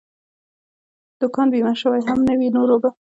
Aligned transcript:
دوکان 1.21 1.47
بیمه 1.53 1.73
شوی 1.81 2.01
هم 2.07 2.19
نه 2.27 2.33
وي، 2.39 2.47
نور 2.55 2.69
اوبه. 2.73 2.89